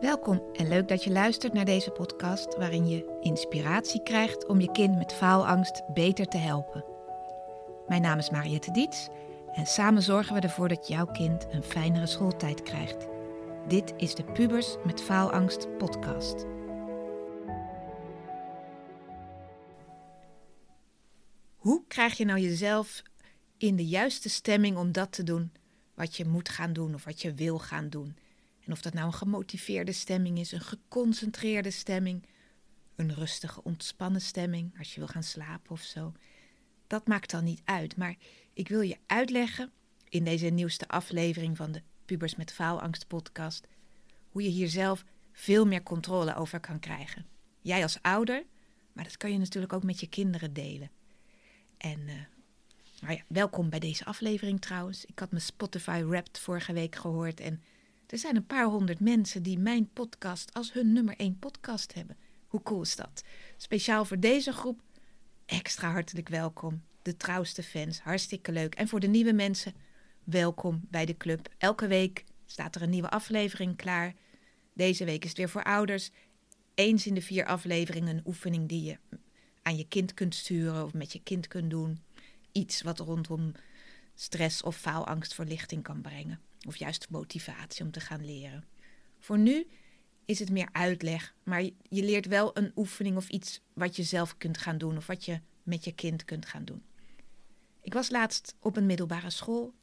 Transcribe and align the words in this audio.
Welkom 0.00 0.42
en 0.52 0.68
leuk 0.68 0.88
dat 0.88 1.04
je 1.04 1.10
luistert 1.10 1.52
naar 1.52 1.64
deze 1.64 1.90
podcast 1.90 2.56
waarin 2.56 2.88
je 2.88 3.18
inspiratie 3.20 4.02
krijgt 4.02 4.46
om 4.46 4.60
je 4.60 4.70
kind 4.72 4.96
met 4.96 5.12
faalangst 5.12 5.82
beter 5.94 6.26
te 6.26 6.36
helpen. 6.36 6.84
Mijn 7.88 8.02
naam 8.02 8.18
is 8.18 8.30
Mariette 8.30 8.70
Diets 8.70 9.08
en 9.52 9.66
samen 9.66 10.02
zorgen 10.02 10.34
we 10.34 10.40
ervoor 10.40 10.68
dat 10.68 10.88
jouw 10.88 11.06
kind 11.06 11.46
een 11.50 11.62
fijnere 11.62 12.06
schooltijd 12.06 12.62
krijgt. 12.62 13.06
Dit 13.68 13.92
is 13.96 14.14
de 14.14 14.24
Pubers 14.24 14.76
met 14.84 15.00
Faalangst 15.00 15.76
podcast. 15.78 16.44
Hoe 21.56 21.84
krijg 21.88 22.16
je 22.16 22.24
nou 22.24 22.40
jezelf 22.40 23.02
in 23.56 23.76
de 23.76 23.86
juiste 23.86 24.28
stemming 24.28 24.76
om 24.76 24.92
dat 24.92 25.12
te 25.12 25.22
doen 25.22 25.52
wat 25.94 26.16
je 26.16 26.24
moet 26.24 26.48
gaan 26.48 26.72
doen 26.72 26.94
of 26.94 27.04
wat 27.04 27.22
je 27.22 27.34
wil 27.34 27.58
gaan 27.58 27.88
doen? 27.88 28.16
En 28.68 28.74
of 28.74 28.82
dat 28.82 28.94
nou 28.94 29.06
een 29.06 29.12
gemotiveerde 29.12 29.92
stemming 29.92 30.38
is, 30.38 30.52
een 30.52 30.60
geconcentreerde 30.60 31.70
stemming, 31.70 32.26
een 32.96 33.14
rustige, 33.14 33.62
ontspannen 33.62 34.20
stemming 34.20 34.78
als 34.78 34.94
je 34.94 35.00
wil 35.00 35.08
gaan 35.08 35.22
slapen 35.22 35.70
of 35.70 35.80
zo. 35.80 36.12
Dat 36.86 37.06
maakt 37.06 37.30
dan 37.30 37.44
niet 37.44 37.60
uit. 37.64 37.96
Maar 37.96 38.16
ik 38.52 38.68
wil 38.68 38.80
je 38.80 38.98
uitleggen 39.06 39.70
in 40.08 40.24
deze 40.24 40.46
nieuwste 40.46 40.88
aflevering 40.88 41.56
van 41.56 41.72
de 41.72 41.82
Pubers 42.04 42.36
met 42.36 42.52
Faalangst 42.52 43.06
podcast 43.06 43.66
hoe 44.28 44.42
je 44.42 44.48
hier 44.48 44.68
zelf 44.68 45.04
veel 45.32 45.66
meer 45.66 45.82
controle 45.82 46.34
over 46.34 46.60
kan 46.60 46.78
krijgen. 46.78 47.26
Jij 47.60 47.82
als 47.82 48.02
ouder, 48.02 48.44
maar 48.92 49.04
dat 49.04 49.16
kan 49.16 49.32
je 49.32 49.38
natuurlijk 49.38 49.72
ook 49.72 49.84
met 49.84 50.00
je 50.00 50.08
kinderen 50.08 50.52
delen. 50.52 50.90
En 51.76 52.00
uh, 52.00 52.12
nou 53.00 53.14
ja, 53.14 53.22
welkom 53.28 53.70
bij 53.70 53.78
deze 53.78 54.04
aflevering 54.04 54.60
trouwens. 54.60 55.04
Ik 55.04 55.18
had 55.18 55.30
mijn 55.30 55.42
Spotify 55.42 56.02
Wrapped 56.04 56.38
vorige 56.38 56.72
week 56.72 56.94
gehoord 56.94 57.40
en 57.40 57.62
er 58.08 58.18
zijn 58.18 58.36
een 58.36 58.46
paar 58.46 58.64
honderd 58.64 59.00
mensen 59.00 59.42
die 59.42 59.58
mijn 59.58 59.92
podcast 59.92 60.54
als 60.54 60.72
hun 60.72 60.92
nummer 60.92 61.16
één 61.16 61.38
podcast 61.38 61.94
hebben. 61.94 62.16
Hoe 62.46 62.62
cool 62.62 62.80
is 62.80 62.96
dat? 62.96 63.24
Speciaal 63.56 64.04
voor 64.04 64.20
deze 64.20 64.52
groep 64.52 64.80
extra 65.46 65.90
hartelijk 65.90 66.28
welkom. 66.28 66.82
De 67.02 67.16
trouwste 67.16 67.62
fans, 67.62 68.00
hartstikke 68.00 68.52
leuk. 68.52 68.74
En 68.74 68.88
voor 68.88 69.00
de 69.00 69.06
nieuwe 69.06 69.32
mensen, 69.32 69.74
welkom 70.24 70.80
bij 70.90 71.04
de 71.06 71.16
club. 71.16 71.48
Elke 71.58 71.86
week 71.86 72.24
staat 72.46 72.74
er 72.74 72.82
een 72.82 72.90
nieuwe 72.90 73.10
aflevering 73.10 73.76
klaar. 73.76 74.14
Deze 74.72 75.04
week 75.04 75.22
is 75.22 75.28
het 75.28 75.38
weer 75.38 75.48
voor 75.48 75.64
ouders. 75.64 76.10
Eens 76.74 77.06
in 77.06 77.14
de 77.14 77.22
vier 77.22 77.46
afleveringen 77.46 78.16
een 78.16 78.26
oefening 78.26 78.68
die 78.68 78.82
je 78.82 78.98
aan 79.62 79.76
je 79.76 79.88
kind 79.88 80.14
kunt 80.14 80.34
sturen 80.34 80.84
of 80.84 80.94
met 80.94 81.12
je 81.12 81.22
kind 81.22 81.48
kunt 81.48 81.70
doen. 81.70 82.02
Iets 82.52 82.82
wat 82.82 82.98
rondom 82.98 83.52
stress 84.14 84.62
of 84.62 84.76
faalangstverlichting 84.76 85.82
kan 85.82 86.00
brengen. 86.00 86.40
Of 86.68 86.76
juist 86.76 87.10
motivatie 87.10 87.84
om 87.84 87.90
te 87.90 88.00
gaan 88.00 88.24
leren. 88.24 88.64
Voor 89.18 89.38
nu 89.38 89.66
is 90.24 90.38
het 90.38 90.50
meer 90.50 90.68
uitleg, 90.72 91.34
maar 91.42 91.62
je 91.62 91.72
leert 92.02 92.26
wel 92.26 92.56
een 92.56 92.72
oefening 92.76 93.16
of 93.16 93.28
iets 93.28 93.60
wat 93.72 93.96
je 93.96 94.02
zelf 94.02 94.36
kunt 94.36 94.58
gaan 94.58 94.78
doen 94.78 94.96
of 94.96 95.06
wat 95.06 95.24
je 95.24 95.40
met 95.62 95.84
je 95.84 95.92
kind 95.92 96.24
kunt 96.24 96.46
gaan 96.46 96.64
doen. 96.64 96.82
Ik 97.80 97.92
was 97.92 98.10
laatst 98.10 98.54
op 98.60 98.76
een 98.76 98.86
middelbare 98.86 99.30
school 99.30 99.74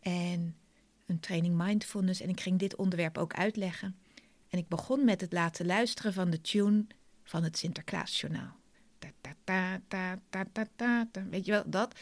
en 0.00 0.56
een 1.06 1.20
training 1.20 1.56
mindfulness 1.56 2.20
en 2.20 2.28
ik 2.28 2.40
ging 2.40 2.58
dit 2.58 2.76
onderwerp 2.76 3.18
ook 3.18 3.34
uitleggen. 3.34 3.96
En 4.48 4.58
ik 4.58 4.68
begon 4.68 5.04
met 5.04 5.20
het 5.20 5.32
laten 5.32 5.66
luisteren 5.66 6.12
van 6.12 6.30
de 6.30 6.40
tune 6.40 6.86
van 7.22 7.42
het 7.42 7.58
Sinterklaasjournaal. 7.58 8.56
Weet 11.30 11.44
je 11.44 11.50
wel, 11.50 11.64
dat? 11.66 11.94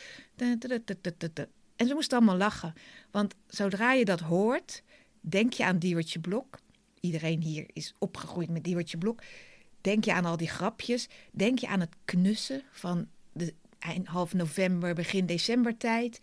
En 1.83 1.89
ze 1.89 1.95
moesten 1.95 2.17
allemaal 2.17 2.37
lachen. 2.37 2.75
Want 3.11 3.35
zodra 3.47 3.93
je 3.93 4.05
dat 4.05 4.21
hoort, 4.21 4.83
denk 5.21 5.53
je 5.53 5.65
aan 5.65 5.79
Diewertje 5.79 6.21
Blok. 6.21 6.59
Iedereen 7.01 7.41
hier 7.41 7.67
is 7.73 7.95
opgegroeid 7.99 8.51
met 8.51 8.65
Diewertje 8.65 8.99
Blok. 8.99 9.23
Denk 9.81 10.05
je 10.05 10.13
aan 10.13 10.25
al 10.25 10.37
die 10.37 10.49
grapjes. 10.49 11.09
Denk 11.33 11.59
je 11.59 11.69
aan 11.69 11.81
het 11.81 11.95
knussen 12.05 12.63
van 12.71 13.09
de 13.33 13.55
eind 13.79 14.07
half 14.07 14.35
november, 14.35 14.95
begin 14.95 15.27
december 15.27 15.77
tijd. 15.77 16.21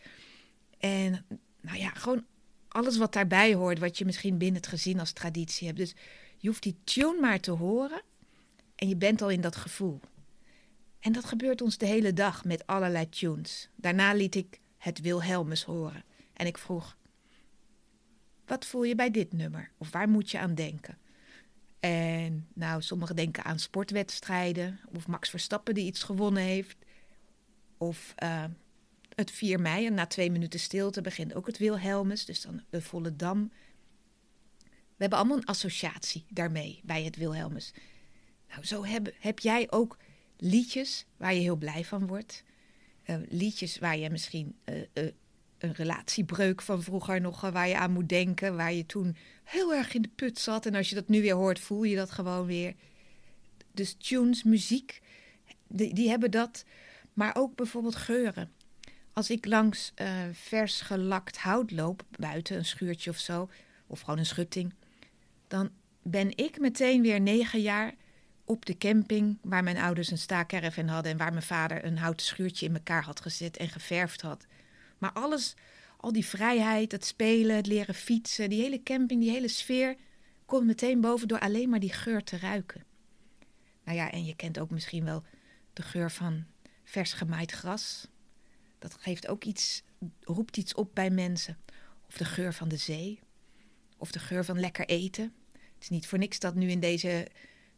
En 0.78 1.26
nou 1.62 1.78
ja, 1.78 1.90
gewoon 1.90 2.26
alles 2.68 2.98
wat 2.98 3.14
daarbij 3.14 3.54
hoort, 3.54 3.80
wat 3.80 3.98
je 3.98 4.06
misschien 4.06 4.38
binnen 4.38 4.62
het 4.62 4.70
gezin 4.70 5.00
als 5.00 5.12
traditie 5.12 5.68
hebt. 5.68 5.80
Dus 5.80 5.96
je 6.38 6.48
hoeft 6.48 6.64
die 6.64 6.78
tune 6.84 7.20
maar 7.22 7.40
te 7.40 7.52
horen 7.52 8.02
en 8.76 8.88
je 8.88 8.96
bent 8.96 9.22
al 9.22 9.30
in 9.30 9.42
dat 9.42 9.56
gevoel. 9.56 10.00
En 11.00 11.12
dat 11.12 11.26
gebeurt 11.26 11.62
ons 11.62 11.78
de 11.78 11.86
hele 11.86 12.14
dag 12.14 12.46
met 12.46 12.68
allerlei 12.68 13.10
tunes. 13.10 13.70
Daarna 13.76 14.14
liet 14.14 14.36
ik 14.36 14.60
het 14.80 15.02
Wilhelmus 15.02 15.64
horen. 15.64 16.04
En 16.34 16.46
ik 16.46 16.58
vroeg: 16.58 16.98
Wat 18.46 18.66
voel 18.66 18.84
je 18.84 18.96
bij 18.96 19.12
dit 19.12 19.34
nummer? 19.34 19.72
Of 19.78 19.92
waar 19.92 20.10
moet 20.10 20.32
je 20.32 20.40
aan 20.40 20.56
denken? 20.56 20.98
En 21.80 22.48
nou, 22.54 22.82
sommigen 22.82 23.16
denken 23.16 23.44
aan 23.44 23.60
sportwedstrijden. 23.60 24.80
Of 24.96 25.08
Max 25.08 25.30
Verstappen 25.30 25.74
die 25.74 25.86
iets 25.86 26.04
gewonnen 26.04 26.44
heeft. 26.44 26.78
Of 27.78 28.14
uh, 28.24 28.44
het 29.16 29.32
4 29.32 29.60
mei. 29.60 29.86
En 29.86 29.94
na 29.94 30.06
twee 30.06 30.32
minuten 30.32 30.60
stilte 30.60 31.02
begint 31.02 31.34
ook 31.34 31.48
het 31.48 31.58
Wilhelmus. 31.58 32.26
Dus 32.26 32.42
dan 32.42 32.64
de 32.70 32.82
volle 32.82 33.16
dam. 33.16 33.52
We 34.66 35.06
hebben 35.06 35.18
allemaal 35.18 35.38
een 35.38 35.46
associatie 35.46 36.26
daarmee 36.30 36.82
bij 36.84 37.04
het 37.04 37.16
Wilhelmus. 37.16 37.74
Nou, 38.50 38.64
zo 38.64 38.86
heb, 38.86 39.14
heb 39.20 39.40
jij 39.40 39.72
ook 39.72 39.98
liedjes 40.38 41.06
waar 41.18 41.34
je 41.34 41.42
heel 41.42 41.56
blij 41.56 41.86
van 41.86 42.08
wordt. 42.08 42.44
Uh, 43.10 43.16
liedjes 43.30 43.80
waar 43.80 43.98
je 43.98 44.10
misschien 44.10 44.56
uh, 44.66 44.76
uh, 44.94 45.12
een 45.58 45.74
relatiebreuk 45.74 46.62
van 46.62 46.84
vroeger 46.84 47.22
nog 47.22 47.42
waar 47.42 47.68
je 47.68 47.78
aan 47.78 47.92
moet 47.92 48.10
denken, 48.10 48.56
waar 48.56 48.74
je 48.74 48.86
toen 48.86 49.16
heel 49.44 49.74
erg 49.74 49.94
in 49.94 50.02
de 50.02 50.10
put 50.16 50.40
zat. 50.40 50.66
En 50.66 50.76
als 50.76 50.90
je 50.90 50.96
dat 50.96 51.08
nu 51.08 51.22
weer 51.22 51.36
hoort, 51.36 51.60
voel 51.60 51.84
je 51.84 51.96
dat 51.96 52.12
gewoon 52.12 52.46
weer. 52.46 52.74
Dus 53.72 53.94
tunes, 53.94 54.44
muziek, 54.44 55.02
die, 55.68 55.94
die 55.94 56.10
hebben 56.10 56.32
dat. 56.32 56.66
Maar 57.14 57.36
ook 57.36 57.56
bijvoorbeeld 57.56 57.96
geuren. 57.96 58.52
Als 59.14 59.30
ik 59.30 59.46
langs 59.46 59.94
vers 60.32 60.82
gelakt 60.82 61.38
hout 61.38 61.72
loop, 61.72 62.04
buiten 62.20 62.58
een 62.58 62.66
schuurtje 62.66 63.10
of 63.10 63.18
zo, 63.18 63.50
of 63.88 64.00
gewoon 64.00 64.20
een 64.20 64.26
schutting, 64.26 64.74
dan 65.48 65.70
ben 66.02 66.38
ik 66.38 66.60
meteen 66.60 67.02
weer 67.02 67.22
negen 67.22 67.62
jaar 67.62 67.96
op 68.50 68.66
de 68.66 68.78
camping 68.78 69.38
waar 69.42 69.64
mijn 69.64 69.78
ouders 69.78 70.12
een 70.12 70.18
staakerven 70.18 70.88
hadden 70.88 71.12
en 71.12 71.18
waar 71.18 71.32
mijn 71.32 71.44
vader 71.44 71.86
een 71.86 71.98
houten 71.98 72.26
schuurtje 72.26 72.66
in 72.66 72.74
elkaar 72.74 73.04
had 73.04 73.22
gezet 73.22 73.58
en 73.58 73.70
geverfd 73.70 74.22
had. 74.22 74.46
Maar 74.98 75.12
alles, 75.12 75.54
al 75.98 76.12
die 76.12 76.26
vrijheid, 76.26 76.92
het 76.92 77.06
spelen, 77.06 77.56
het 77.56 77.68
leren 77.68 77.96
fietsen, 77.96 78.50
die 78.50 78.62
hele 78.62 78.84
camping, 78.84 79.22
die 79.22 79.32
hele 79.32 79.48
sfeer, 79.48 79.96
komt 80.46 80.66
meteen 80.66 81.02
boven 81.02 81.28
door 81.28 81.40
alleen 81.40 81.70
maar 81.70 81.80
die 81.80 81.94
geur 81.94 82.24
te 82.24 82.38
ruiken. 82.38 82.84
Nou 83.84 83.98
ja, 83.98 84.12
en 84.12 84.26
je 84.26 84.36
kent 84.36 84.60
ook 84.60 84.70
misschien 84.70 85.04
wel 85.04 85.24
de 85.74 85.82
geur 85.82 86.12
van 86.12 86.46
vers 86.84 87.14
gemaaid 87.14 87.52
gras. 87.52 88.08
Dat 88.80 88.98
geeft 89.00 89.28
ook 89.28 89.44
iets, 89.44 89.84
roept 90.22 90.58
iets 90.58 90.74
op 90.74 90.90
bij 90.94 91.10
mensen. 91.10 91.58
Of 92.08 92.18
de 92.18 92.26
geur 92.26 92.54
van 92.54 92.68
de 92.68 92.78
zee. 92.78 93.20
Of 93.98 94.12
de 94.12 94.20
geur 94.20 94.46
van 94.46 94.60
lekker 94.60 94.86
eten. 94.86 95.34
Het 95.52 95.82
is 95.82 95.90
niet 95.90 96.08
voor 96.08 96.18
niks 96.18 96.40
dat 96.40 96.56
nu 96.56 96.70
in 96.70 96.80
deze 96.80 97.28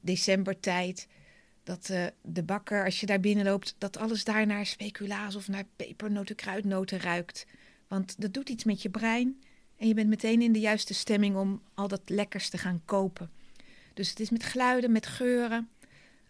decembertijd. 0.01 1.07
Dat 1.63 1.89
uh, 1.91 2.05
de 2.21 2.43
bakker, 2.43 2.85
als 2.85 2.99
je 2.99 3.05
daar 3.05 3.19
binnen 3.19 3.45
loopt, 3.45 3.75
dat 3.77 3.97
alles 3.97 4.23
daar 4.23 4.45
naar 4.45 4.65
speculaas 4.65 5.35
of 5.35 5.47
naar 5.47 5.63
pepernoten, 5.75 6.35
kruidnoten 6.35 6.99
ruikt. 6.99 7.45
Want 7.87 8.21
dat 8.21 8.33
doet 8.33 8.49
iets 8.49 8.63
met 8.63 8.81
je 8.81 8.89
brein. 8.89 9.41
En 9.77 9.87
je 9.87 9.93
bent 9.93 10.09
meteen 10.09 10.41
in 10.41 10.51
de 10.51 10.59
juiste 10.59 10.93
stemming 10.93 11.35
om 11.35 11.61
al 11.73 11.87
dat 11.87 12.01
lekkers 12.05 12.49
te 12.49 12.57
gaan 12.57 12.81
kopen. 12.85 13.31
Dus 13.93 14.09
het 14.09 14.19
is 14.19 14.29
met 14.29 14.43
geluiden, 14.43 14.91
met 14.91 15.05
geuren. 15.05 15.69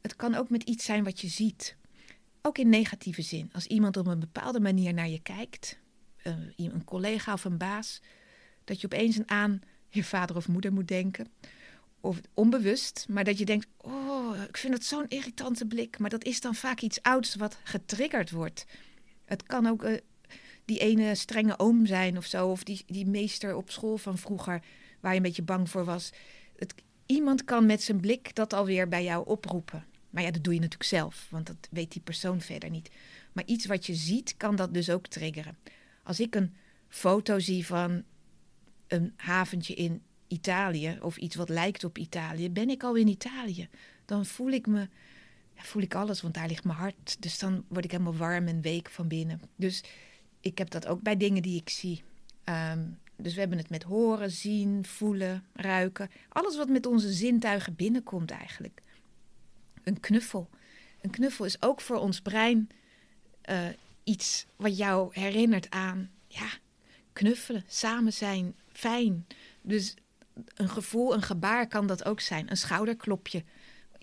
Het 0.02 0.16
kan 0.16 0.36
ook 0.36 0.50
met 0.50 0.64
iets 0.64 0.86
zijn 0.86 1.04
wat 1.04 1.20
je 1.20 1.28
ziet. 1.28 1.76
Ook 2.42 2.58
in 2.58 2.70
negatieve 2.70 3.22
zin. 3.22 3.50
Als 3.54 3.66
iemand 3.66 3.98
op 3.98 4.08
een 4.08 4.20
bepaalde 4.20 4.60
manier 4.60 4.94
naar 4.94 5.10
je 5.10 5.22
kijkt, 5.22 5.80
uh, 6.24 6.34
een 6.56 6.84
collega 6.84 7.34
of 7.34 7.44
een 7.44 7.58
baas, 7.58 8.02
dat 8.64 8.82
je 8.82 8.86
opeens 8.86 9.20
aan 9.26 9.62
je 9.90 10.04
vader 10.04 10.36
of 10.36 10.48
moeder 10.48 10.74
moet 10.74 10.88
denken 10.88 11.28
of 12.02 12.20
onbewust, 12.34 13.06
maar 13.10 13.24
dat 13.24 13.38
je 13.38 13.46
denkt: 13.46 13.68
Oh, 13.78 14.42
ik 14.48 14.58
vind 14.58 14.74
het 14.74 14.86
zo'n 14.86 15.08
irritante 15.08 15.66
blik. 15.66 16.00
Maar 16.00 16.10
dat 16.10 16.24
is 16.24 16.42
dan 16.42 16.56
vaak 16.56 16.82
iets 16.82 17.02
ouds 17.02 17.36
wat 17.36 17.58
getriggerd 17.64 18.32
wordt. 18.32 18.66
Het 19.26 19.44
kan 19.44 19.68
ook 19.68 19.84
uh, 19.84 19.98
die 20.66 20.80
ene 20.80 21.16
strenge 21.16 21.60
oom 21.60 21.86
zijn 21.86 22.18
of 22.18 22.26
zo, 22.26 22.48
of 22.48 22.64
die, 22.64 22.84
die 22.86 23.06
meester 23.06 23.56
op 23.56 23.72
school 23.72 23.98
van 23.98 24.18
vroeger, 24.18 24.64
waar 25.00 25.12
je 25.12 25.18
een 25.18 25.24
beetje 25.24 25.42
bang 25.42 25.70
voor 25.70 25.86
was. 25.86 26.10
Het, 26.56 26.74
iemand 27.06 27.44
kan 27.44 27.66
met 27.66 27.84
zijn 27.84 28.00
blik 28.00 28.36
dat 28.36 28.54
alweer 28.54 28.88
bij 28.88 29.04
jou 29.04 29.28
oproepen. 29.28 29.86
Maar 30.10 30.24
ja, 30.24 30.32
dat 30.32 30.44
doe 30.44 30.54
je 30.54 30.60
natuurlijk 30.60 30.90
zelf, 30.90 31.28
want 31.30 31.48
dat 31.48 31.68
weet 31.72 31.92
die 31.92 32.02
persoon 32.02 32.42
verder 32.42 32.70
niet. 32.70 32.90
Maar 33.34 33.46
iets 33.46 33.66
wat 33.66 33.86
je 33.86 33.96
ziet, 33.96 34.38
kan 34.38 34.56
dat 34.56 34.74
dus 34.74 34.90
ook 34.90 35.08
triggeren. 35.08 35.58
Als 36.04 36.20
ik 36.20 36.36
een 36.36 36.56
foto 36.88 37.40
zie 37.40 37.66
van 37.66 38.04
een 38.88 39.14
haventje 39.16 39.74
in 39.74 40.02
Italië 40.32 40.98
of 41.02 41.18
iets 41.18 41.36
wat 41.36 41.50
lijkt 41.50 41.84
op 41.84 41.98
Italië, 41.98 42.52
ben 42.52 42.70
ik 42.70 42.84
al 42.84 42.96
in 42.96 43.08
Italië. 43.08 43.70
Dan 44.06 44.26
voel 44.26 44.52
ik 44.52 44.68
me, 44.68 44.88
voel 45.56 45.82
ik 45.82 45.96
alles, 45.96 46.22
want 46.22 46.34
daar 46.34 46.48
ligt 46.48 46.64
mijn 46.64 46.78
hart. 46.78 47.18
Dus 47.20 47.40
dan 47.40 47.64
word 47.68 47.86
ik 47.86 47.92
helemaal 47.92 48.16
warm 48.16 48.48
en 48.48 48.62
week 48.62 48.90
van 48.90 49.08
binnen. 49.08 49.42
Dus 49.56 49.84
ik 50.40 50.58
heb 50.58 50.70
dat 50.70 50.88
ook 50.88 51.02
bij 51.02 51.18
dingen 51.18 51.42
die 51.42 51.60
ik 51.60 51.70
zie. 51.70 52.04
Um, 52.46 53.00
Dus 53.16 53.34
we 53.34 53.40
hebben 53.40 53.58
het 53.58 53.70
met 53.70 53.84
horen, 53.84 54.32
zien, 54.32 54.86
voelen, 54.86 55.44
ruiken. 55.54 56.10
Alles 56.30 56.58
wat 56.58 56.70
met 56.70 56.86
onze 56.86 57.12
zintuigen 57.12 57.76
binnenkomt 57.76 58.32
eigenlijk. 58.32 58.82
Een 59.84 60.00
knuffel. 60.00 60.50
Een 61.02 61.10
knuffel 61.10 61.46
is 61.46 61.62
ook 61.62 61.82
voor 61.82 61.98
ons 61.98 62.22
brein 62.22 62.70
uh, 63.50 63.68
iets 64.04 64.46
wat 64.56 64.78
jou 64.78 65.10
herinnert 65.20 65.70
aan, 65.70 66.10
ja, 66.28 66.50
knuffelen, 67.14 67.64
samen 67.68 68.14
zijn, 68.14 68.56
fijn. 68.72 69.26
Dus 69.62 69.94
een 70.54 70.70
gevoel, 70.70 71.14
een 71.14 71.22
gebaar 71.22 71.68
kan 71.68 71.88
dat 71.88 72.06
ook 72.06 72.20
zijn. 72.20 72.50
Een 72.50 72.58
schouderklopje. 72.58 73.44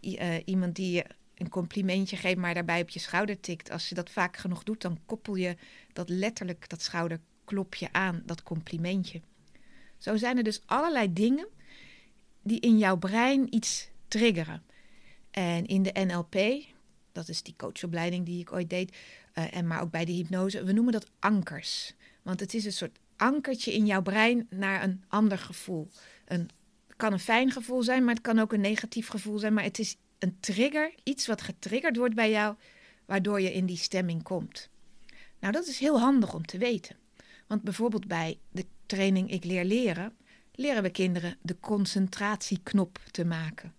Uh, 0.01 0.35
iemand 0.45 0.77
die 0.77 0.93
je 0.93 1.05
een 1.35 1.49
complimentje 1.49 2.17
geeft, 2.17 2.37
maar 2.37 2.55
daarbij 2.55 2.81
op 2.81 2.89
je 2.89 3.01
schouder 3.01 3.41
tikt. 3.41 3.71
Als 3.71 3.89
je 3.89 3.95
dat 3.95 4.11
vaak 4.11 4.37
genoeg 4.37 4.63
doet, 4.63 4.81
dan 4.81 4.99
koppel 5.07 5.35
je 5.35 5.57
dat 5.93 6.09
letterlijk, 6.09 6.69
dat 6.69 6.83
schouderklopje 6.83 7.89
aan, 7.93 8.23
dat 8.25 8.43
complimentje. 8.43 9.21
Zo 9.99 10.17
zijn 10.17 10.37
er 10.37 10.43
dus 10.43 10.63
allerlei 10.67 11.13
dingen 11.13 11.49
die 12.43 12.61
in 12.61 12.79
jouw 12.79 12.97
brein 12.97 13.55
iets 13.55 13.91
triggeren. 14.09 14.63
En 15.31 15.67
in 15.67 15.83
de 15.83 16.05
NLP, 16.07 16.65
dat 17.13 17.29
is 17.29 17.43
die 17.43 17.55
coachopleiding 17.57 18.27
die 18.27 18.41
ik 18.41 18.53
ooit 18.53 18.71
deed, 18.71 18.97
uh, 19.35 19.57
en 19.57 19.67
maar 19.67 19.81
ook 19.81 19.91
bij 19.91 20.05
de 20.05 20.13
hypnose, 20.13 20.65
we 20.65 20.73
noemen 20.73 20.93
dat 20.93 21.11
ankers. 21.19 21.95
Want 22.23 22.41
het 22.41 22.55
is 22.55 22.65
een 22.65 22.73
soort 22.73 22.99
ankertje 23.17 23.75
in 23.75 23.87
jouw 23.87 24.03
brein 24.03 24.47
naar 24.51 24.83
een 24.83 25.05
ander 25.09 25.39
gevoel. 25.39 25.89
Een, 26.29 26.51
kan 26.97 27.13
een 27.13 27.19
fijn 27.19 27.51
gevoel 27.51 27.83
zijn, 27.83 28.05
maar 28.05 28.15
het 28.15 28.23
kan 28.23 28.39
ook 28.39 28.53
een 28.53 28.61
negatief 28.61 29.09
gevoel 29.09 29.39
zijn. 29.39 29.53
Maar 29.53 29.65
het 29.65 29.79
is 29.79 29.97
een 30.19 30.37
trigger, 30.41 30.95
iets 31.03 31.27
wat 31.27 31.43
getriggerd 31.43 31.97
wordt 31.97 32.15
bij 32.15 32.31
jou, 32.31 32.57
waardoor 33.05 33.41
je 33.41 33.53
in 33.53 33.67
die 33.67 33.77
stemming 33.77 34.23
komt. 34.23 34.69
Nou, 35.41 35.53
dat 35.53 35.67
is 35.67 35.79
heel 35.79 36.01
handig 36.01 36.35
om 36.35 36.47
te 36.47 36.59
weten. 36.59 36.97
Want 37.47 37.63
bijvoorbeeld 37.63 38.07
bij 38.07 38.39
de 38.51 38.65
training 38.87 39.31
Ik 39.31 39.45
leer 39.45 39.65
leren, 39.65 40.17
leren 40.53 40.83
we 40.83 40.91
kinderen 40.91 41.37
de 41.43 41.57
concentratieknop 41.61 42.99
te 43.11 43.25
maken. 43.25 43.75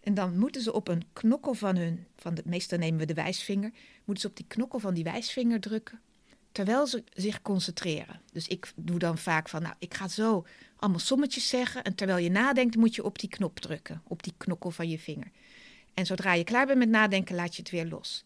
En 0.00 0.14
dan 0.14 0.38
moeten 0.38 0.62
ze 0.62 0.72
op 0.72 0.88
een 0.88 1.02
knokkel 1.12 1.54
van 1.54 1.76
hun, 1.76 2.06
van 2.16 2.34
de, 2.34 2.42
meestal 2.44 2.78
nemen 2.78 2.98
we 2.98 3.06
de 3.06 3.14
wijsvinger, 3.14 3.70
moeten 4.04 4.22
ze 4.22 4.28
op 4.28 4.36
die 4.36 4.46
knokkel 4.48 4.78
van 4.78 4.94
die 4.94 5.04
wijsvinger 5.04 5.60
drukken. 5.60 6.00
Terwijl 6.56 6.86
ze 6.86 7.04
zich 7.12 7.42
concentreren. 7.42 8.20
Dus 8.32 8.46
ik 8.46 8.72
doe 8.76 8.98
dan 8.98 9.18
vaak 9.18 9.48
van, 9.48 9.62
nou, 9.62 9.74
ik 9.78 9.94
ga 9.94 10.08
zo 10.08 10.46
allemaal 10.76 11.00
sommetjes 11.00 11.48
zeggen. 11.48 11.84
En 11.84 11.94
terwijl 11.94 12.18
je 12.18 12.30
nadenkt, 12.30 12.76
moet 12.76 12.94
je 12.94 13.04
op 13.04 13.18
die 13.18 13.28
knop 13.28 13.60
drukken, 13.60 14.02
op 14.04 14.22
die 14.22 14.34
knokkel 14.36 14.70
van 14.70 14.88
je 14.88 14.98
vinger. 14.98 15.30
En 15.94 16.06
zodra 16.06 16.32
je 16.32 16.44
klaar 16.44 16.66
bent 16.66 16.78
met 16.78 16.88
nadenken, 16.88 17.34
laat 17.34 17.56
je 17.56 17.62
het 17.62 17.70
weer 17.70 17.86
los. 17.86 18.24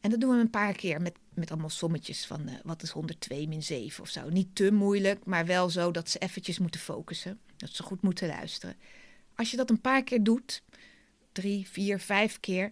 En 0.00 0.10
dat 0.10 0.20
doen 0.20 0.30
we 0.30 0.40
een 0.40 0.50
paar 0.50 0.72
keer 0.72 1.00
met, 1.00 1.14
met 1.34 1.50
allemaal 1.50 1.70
sommetjes 1.70 2.26
van 2.26 2.48
uh, 2.48 2.54
wat 2.62 2.82
is 2.82 2.90
102 2.90 3.48
min 3.48 3.62
7 3.62 4.02
of 4.02 4.08
zo. 4.08 4.28
Niet 4.28 4.54
te 4.54 4.72
moeilijk, 4.72 5.24
maar 5.24 5.46
wel 5.46 5.70
zo 5.70 5.90
dat 5.90 6.08
ze 6.08 6.18
eventjes 6.18 6.58
moeten 6.58 6.80
focussen. 6.80 7.40
Dat 7.56 7.70
ze 7.70 7.82
goed 7.82 8.02
moeten 8.02 8.28
luisteren. 8.28 8.76
Als 9.34 9.50
je 9.50 9.56
dat 9.56 9.70
een 9.70 9.80
paar 9.80 10.02
keer 10.02 10.22
doet, 10.22 10.62
drie, 11.32 11.68
vier, 11.68 11.98
vijf 11.98 12.40
keer, 12.40 12.70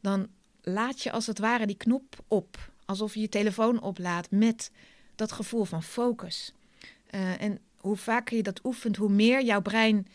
dan 0.00 0.28
laat 0.62 1.02
je 1.02 1.12
als 1.12 1.26
het 1.26 1.38
ware 1.38 1.66
die 1.66 1.76
knop 1.76 2.24
op. 2.28 2.72
Alsof 2.84 3.14
je 3.14 3.20
je 3.20 3.28
telefoon 3.28 3.80
oplaadt 3.80 4.30
met 4.30 4.70
dat 5.14 5.32
gevoel 5.32 5.64
van 5.64 5.82
focus. 5.82 6.52
Uh, 7.10 7.42
en 7.42 7.58
hoe 7.76 7.96
vaker 7.96 8.36
je 8.36 8.42
dat 8.42 8.64
oefent, 8.64 8.96
hoe 8.96 9.10
meer 9.10 9.44
jouw 9.44 9.62
brein 9.62 10.06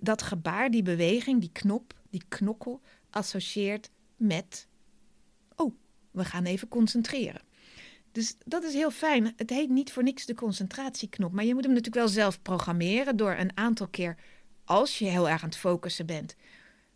dat 0.00 0.22
gebaar, 0.22 0.70
die 0.70 0.82
beweging, 0.82 1.40
die 1.40 1.52
knop, 1.52 1.94
die 2.10 2.22
knokkel 2.28 2.80
associeert 3.10 3.90
met: 4.16 4.66
oh, 5.56 5.74
we 6.10 6.24
gaan 6.24 6.44
even 6.44 6.68
concentreren. 6.68 7.42
Dus 8.12 8.36
dat 8.44 8.62
is 8.64 8.72
heel 8.72 8.90
fijn. 8.90 9.32
Het 9.36 9.50
heet 9.50 9.68
niet 9.68 9.92
voor 9.92 10.02
niks 10.02 10.26
de 10.26 10.34
concentratieknop, 10.34 11.32
maar 11.32 11.44
je 11.44 11.54
moet 11.54 11.64
hem 11.64 11.72
natuurlijk 11.72 12.04
wel 12.04 12.14
zelf 12.14 12.42
programmeren 12.42 13.16
door 13.16 13.32
een 13.32 13.56
aantal 13.56 13.88
keer, 13.88 14.16
als 14.64 14.98
je 14.98 15.04
heel 15.04 15.28
erg 15.28 15.42
aan 15.42 15.48
het 15.48 15.58
focussen 15.58 16.06
bent, 16.06 16.36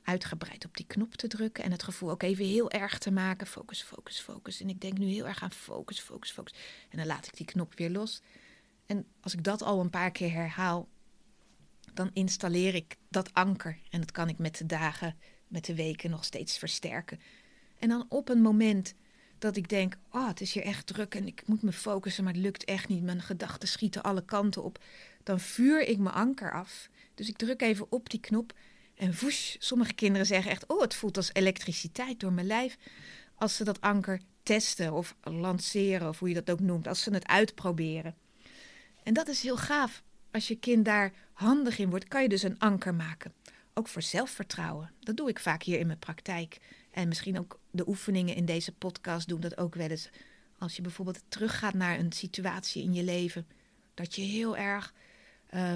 uitgebreid 0.04 0.64
op 0.64 0.76
die 0.76 0.86
knop 0.86 1.14
te 1.14 1.26
drukken 1.26 1.64
en 1.64 1.70
het 1.70 1.82
gevoel 1.82 2.10
ook 2.10 2.22
even 2.22 2.44
heel 2.44 2.70
erg 2.70 2.98
te 2.98 3.10
maken. 3.10 3.46
Focus, 3.46 3.82
focus, 3.82 4.20
focus. 4.20 4.60
En 4.60 4.68
ik 4.68 4.80
denk 4.80 4.98
nu 4.98 5.06
heel 5.06 5.26
erg 5.26 5.42
aan 5.42 5.52
focus, 5.52 6.00
focus, 6.00 6.30
focus. 6.30 6.54
En 6.88 6.98
dan 6.98 7.06
laat 7.06 7.26
ik 7.26 7.36
die 7.36 7.46
knop 7.46 7.74
weer 7.74 7.90
los. 7.90 8.22
En 8.86 9.06
als 9.20 9.32
ik 9.32 9.44
dat 9.44 9.62
al 9.62 9.80
een 9.80 9.90
paar 9.90 10.10
keer 10.10 10.32
herhaal, 10.32 10.88
dan 11.94 12.10
installeer 12.12 12.74
ik 12.74 12.96
dat 13.08 13.34
anker. 13.34 13.78
En 13.90 14.00
dat 14.00 14.10
kan 14.10 14.28
ik 14.28 14.38
met 14.38 14.56
de 14.56 14.66
dagen, 14.66 15.16
met 15.48 15.64
de 15.64 15.74
weken 15.74 16.10
nog 16.10 16.24
steeds 16.24 16.58
versterken. 16.58 17.20
En 17.78 17.88
dan 17.88 18.06
op 18.08 18.28
een 18.28 18.40
moment 18.40 18.94
dat 19.38 19.56
ik 19.56 19.68
denk, 19.68 19.96
oh, 20.10 20.28
het 20.28 20.40
is 20.40 20.52
hier 20.52 20.62
echt 20.62 20.86
druk 20.86 21.14
en 21.14 21.26
ik 21.26 21.46
moet 21.46 21.62
me 21.62 21.72
focussen, 21.72 22.24
maar 22.24 22.32
het 22.32 22.42
lukt 22.42 22.64
echt 22.64 22.88
niet. 22.88 23.02
Mijn 23.02 23.22
gedachten 23.22 23.68
schieten 23.68 24.02
alle 24.02 24.24
kanten 24.24 24.62
op. 24.62 24.84
Dan 25.22 25.40
vuur 25.40 25.88
ik 25.88 25.98
mijn 25.98 26.14
anker 26.14 26.52
af. 26.52 26.88
Dus 27.14 27.28
ik 27.28 27.36
druk 27.36 27.62
even 27.62 27.86
op 27.92 28.10
die 28.10 28.20
knop 28.20 28.52
en 29.02 29.14
woesh, 29.20 29.56
sommige 29.58 29.92
kinderen 29.92 30.26
zeggen 30.26 30.50
echt, 30.50 30.66
oh, 30.66 30.80
het 30.80 30.94
voelt 30.94 31.16
als 31.16 31.30
elektriciteit 31.32 32.20
door 32.20 32.32
mijn 32.32 32.46
lijf. 32.46 32.76
Als 33.34 33.56
ze 33.56 33.64
dat 33.64 33.80
anker 33.80 34.20
testen 34.42 34.92
of 34.92 35.16
lanceren, 35.22 36.08
of 36.08 36.18
hoe 36.18 36.28
je 36.28 36.34
dat 36.34 36.50
ook 36.50 36.60
noemt, 36.60 36.88
als 36.88 37.02
ze 37.02 37.12
het 37.12 37.26
uitproberen. 37.26 38.14
En 39.02 39.14
dat 39.14 39.28
is 39.28 39.42
heel 39.42 39.56
gaaf. 39.56 40.02
Als 40.30 40.48
je 40.48 40.56
kind 40.56 40.84
daar 40.84 41.12
handig 41.32 41.78
in 41.78 41.90
wordt, 41.90 42.08
kan 42.08 42.22
je 42.22 42.28
dus 42.28 42.42
een 42.42 42.58
anker 42.58 42.94
maken. 42.94 43.32
Ook 43.74 43.88
voor 43.88 44.02
zelfvertrouwen. 44.02 44.92
Dat 45.00 45.16
doe 45.16 45.28
ik 45.28 45.38
vaak 45.38 45.62
hier 45.62 45.78
in 45.78 45.86
mijn 45.86 45.98
praktijk. 45.98 46.58
En 46.90 47.08
misschien 47.08 47.38
ook 47.38 47.58
de 47.70 47.88
oefeningen 47.88 48.34
in 48.34 48.44
deze 48.44 48.72
podcast 48.72 49.28
doen 49.28 49.40
dat 49.40 49.58
ook 49.58 49.74
wel 49.74 49.88
eens. 49.88 50.10
Als 50.58 50.76
je 50.76 50.82
bijvoorbeeld 50.82 51.22
teruggaat 51.28 51.74
naar 51.74 51.98
een 51.98 52.12
situatie 52.12 52.82
in 52.82 52.94
je 52.94 53.02
leven, 53.02 53.46
dat 53.94 54.14
je 54.14 54.22
heel 54.22 54.56
erg 54.56 54.92
uh, 55.54 55.72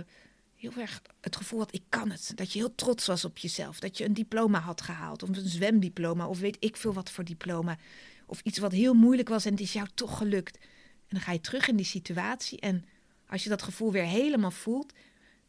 heel 0.56 0.72
erg 0.76 1.02
het 1.20 1.36
gevoel 1.36 1.58
had, 1.58 1.74
ik 1.74 1.82
kan 1.88 2.10
het. 2.10 2.32
Dat 2.34 2.52
je 2.52 2.58
heel 2.58 2.74
trots 2.74 3.06
was 3.06 3.24
op 3.24 3.38
jezelf. 3.38 3.80
Dat 3.80 3.98
je 3.98 4.04
een 4.04 4.14
diploma 4.14 4.60
had 4.60 4.80
gehaald. 4.80 5.22
Of 5.22 5.28
een 5.28 5.48
zwemdiploma. 5.48 6.28
Of 6.28 6.38
weet 6.38 6.56
ik 6.60 6.76
veel 6.76 6.92
wat 6.92 7.10
voor 7.10 7.24
diploma. 7.24 7.78
Of 8.26 8.40
iets 8.40 8.58
wat 8.58 8.72
heel 8.72 8.94
moeilijk 8.94 9.28
was 9.28 9.44
en 9.44 9.50
het 9.50 9.60
is 9.60 9.72
jou 9.72 9.88
toch 9.94 10.18
gelukt. 10.18 10.56
En 10.56 11.08
dan 11.08 11.20
ga 11.20 11.32
je 11.32 11.40
terug 11.40 11.68
in 11.68 11.76
die 11.76 11.86
situatie. 11.86 12.60
En 12.60 12.84
als 13.26 13.42
je 13.42 13.48
dat 13.48 13.62
gevoel 13.62 13.92
weer 13.92 14.04
helemaal 14.04 14.50
voelt, 14.50 14.92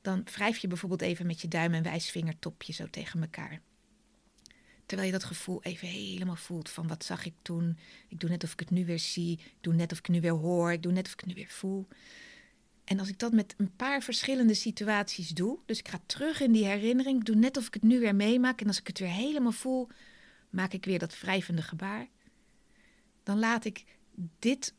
dan 0.02 0.24
wrijf 0.24 0.58
je 0.58 0.68
bijvoorbeeld 0.68 1.02
even 1.02 1.26
met 1.26 1.42
je 1.42 1.48
duim 1.48 1.74
en 1.74 1.84
wijsvingertopje 1.84 2.74
zo 2.74 2.86
tegen 2.90 3.22
elkaar. 3.22 3.62
Terwijl 4.86 5.08
je 5.08 5.18
dat 5.18 5.28
gevoel 5.28 5.64
even 5.64 5.88
helemaal 5.88 6.36
voelt 6.36 6.70
van 6.70 6.88
wat 6.88 7.04
zag 7.04 7.26
ik 7.26 7.34
toen. 7.42 7.78
Ik 8.08 8.20
doe 8.20 8.30
net 8.30 8.44
of 8.44 8.52
ik 8.52 8.60
het 8.60 8.70
nu 8.70 8.86
weer 8.86 9.00
zie. 9.00 9.32
Ik 9.32 9.58
doe 9.62 9.74
net 9.74 9.92
of 9.92 9.98
ik 9.98 10.08
nu 10.08 10.22
weer 10.22 10.32
hoor. 10.32 10.72
Ik 10.72 10.84
doe 10.84 10.92
net 10.92 11.06
of 11.06 11.12
ik 11.12 11.20
het 11.20 11.30
nu 11.30 11.34
weer 11.34 11.50
voel. 11.50 11.88
En 12.88 13.00
als 13.00 13.10
ik 13.10 13.20
dat 13.20 13.34
met 13.34 13.54
een 13.58 13.76
paar 13.76 14.02
verschillende 14.02 14.54
situaties 14.54 15.30
doe, 15.30 15.60
dus 15.66 15.80
ik 15.80 15.88
ga 15.88 16.00
terug 16.06 16.40
in 16.42 16.52
die 16.52 16.66
herinnering, 16.66 17.24
doe 17.24 17.36
net 17.36 17.58
of 17.58 17.68
ik 17.68 17.74
het 17.74 17.84
nu 17.84 18.00
weer 18.00 18.16
meemaak 18.16 18.62
en 18.62 18.68
als 18.68 18.80
ik 18.80 18.88
het 18.88 19.00
weer 19.00 19.10
helemaal 19.10 19.52
voel, 19.52 19.88
maak 20.50 20.74
ik 20.74 20.86
weer 20.86 21.00
dat 21.00 21.20
wrijvende 21.20 21.62
gebaar. 21.62 22.08
Dan 23.24 23.40
laat 23.40 23.66
ik 23.66 23.84
dit, 24.40 24.74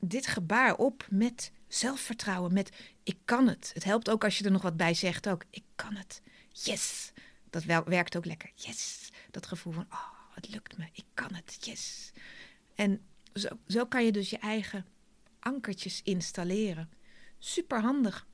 dit 0.00 0.26
gebaar 0.26 0.76
op 0.76 1.06
met 1.10 1.52
zelfvertrouwen, 1.68 2.52
met 2.52 2.76
ik 3.02 3.16
kan 3.24 3.48
het. 3.48 3.70
Het 3.74 3.84
helpt 3.84 4.10
ook 4.10 4.24
als 4.24 4.38
je 4.38 4.44
er 4.44 4.50
nog 4.50 4.62
wat 4.62 4.76
bij 4.76 4.94
zegt 4.94 5.28
ook, 5.28 5.44
ik 5.50 5.64
kan 5.74 5.94
het. 5.94 6.22
Yes! 6.50 7.12
Dat 7.50 7.64
werkt 7.64 8.16
ook 8.16 8.24
lekker. 8.24 8.52
Yes! 8.54 9.10
Dat 9.30 9.46
gevoel 9.46 9.72
van, 9.72 9.86
oh, 9.90 10.34
het 10.34 10.48
lukt 10.48 10.76
me, 10.78 10.88
ik 10.92 11.04
kan 11.14 11.34
het. 11.34 11.56
Yes! 11.60 12.12
En 12.74 13.00
zo, 13.34 13.48
zo 13.66 13.86
kan 13.86 14.04
je 14.04 14.12
dus 14.12 14.30
je 14.30 14.38
eigen 14.38 14.86
ankertjes 15.40 16.02
installeren. 16.02 16.90
Super 17.46 17.80
handig. 17.80 18.26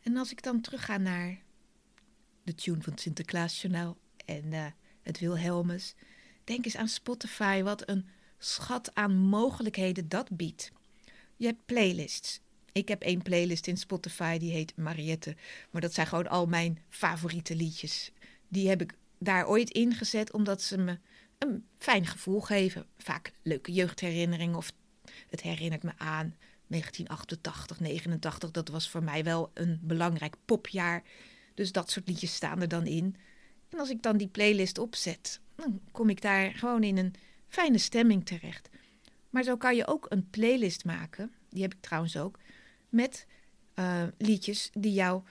En 0.00 0.16
als 0.16 0.30
ik 0.30 0.42
dan 0.42 0.60
terugga 0.60 0.96
naar 0.96 1.42
de 2.42 2.54
tune 2.54 2.82
van 2.82 2.92
het 2.92 3.00
Sinterklaasjournaal 3.00 3.96
en 4.24 4.44
uh, 4.52 4.66
het 5.02 5.18
Wilhelmus, 5.18 5.94
denk 6.44 6.64
eens 6.64 6.76
aan 6.76 6.88
Spotify, 6.88 7.62
wat 7.62 7.88
een 7.88 8.08
schat 8.38 8.94
aan 8.94 9.16
mogelijkheden 9.16 10.08
dat 10.08 10.36
biedt. 10.36 10.72
Je 11.36 11.46
hebt 11.46 11.64
playlists. 11.64 12.40
Ik 12.72 12.88
heb 12.88 13.02
één 13.02 13.22
playlist 13.22 13.66
in 13.66 13.76
Spotify 13.76 14.38
die 14.38 14.52
heet 14.52 14.76
Mariette, 14.76 15.36
maar 15.70 15.80
dat 15.80 15.94
zijn 15.94 16.06
gewoon 16.06 16.28
al 16.28 16.46
mijn 16.46 16.82
favoriete 16.88 17.56
liedjes. 17.56 18.12
Die 18.48 18.68
heb 18.68 18.80
ik 18.80 18.94
daar 19.18 19.48
ooit 19.48 19.70
ingezet 19.70 20.32
omdat 20.32 20.62
ze 20.62 20.78
me 20.78 20.98
een 21.38 21.66
fijn 21.78 22.06
gevoel 22.06 22.40
geven. 22.40 22.86
Vaak 22.98 23.32
leuke 23.42 23.72
jeugdherinneringen 23.72 24.56
of 24.56 24.72
het 25.28 25.40
herinnert 25.40 25.82
me 25.82 25.92
aan 25.96 26.36
1988, 26.70 27.80
89, 27.80 28.50
dat 28.50 28.68
was 28.68 28.90
voor 28.90 29.02
mij 29.02 29.24
wel 29.24 29.50
een 29.54 29.78
belangrijk 29.82 30.34
popjaar. 30.44 31.02
Dus 31.54 31.72
dat 31.72 31.90
soort 31.90 32.08
liedjes 32.08 32.34
staan 32.34 32.60
er 32.60 32.68
dan 32.68 32.86
in. 32.86 33.16
En 33.68 33.78
als 33.78 33.90
ik 33.90 34.02
dan 34.02 34.16
die 34.16 34.28
playlist 34.28 34.78
opzet, 34.78 35.40
dan 35.54 35.80
kom 35.92 36.08
ik 36.08 36.22
daar 36.22 36.52
gewoon 36.52 36.82
in 36.82 36.96
een 36.96 37.14
fijne 37.48 37.78
stemming 37.78 38.26
terecht. 38.26 38.68
Maar 39.30 39.42
zo 39.42 39.56
kan 39.56 39.76
je 39.76 39.86
ook 39.86 40.06
een 40.08 40.30
playlist 40.30 40.84
maken, 40.84 41.32
die 41.48 41.62
heb 41.62 41.74
ik 41.74 41.80
trouwens 41.80 42.16
ook, 42.16 42.38
met 42.88 43.26
uh, 43.74 44.02
liedjes 44.18 44.70
die 44.72 44.92
jou 44.92 45.22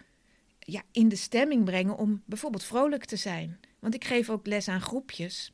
ja, 0.59 0.83
in 0.91 1.09
de 1.09 1.15
stemming 1.15 1.65
brengen 1.65 1.97
om 1.97 2.21
bijvoorbeeld 2.25 2.63
vrolijk 2.63 3.05
te 3.05 3.15
zijn. 3.15 3.59
Want 3.79 3.93
ik 3.93 4.05
geef 4.05 4.29
ook 4.29 4.47
les 4.47 4.67
aan 4.67 4.81
groepjes. 4.81 5.53